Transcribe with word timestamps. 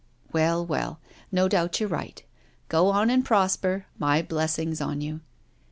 "Well, 0.33 0.65
well, 0.65 0.99
no 1.31 1.47
doubt 1.47 1.79
you're 1.79 1.87
right— 1.87 2.23
^go 2.71 2.91
on 2.91 3.11
and 3.11 3.23
prosper— 3.23 3.85
^my 4.01 4.27
blessing 4.27 4.81
on 4.81 4.99
you." 4.99 5.19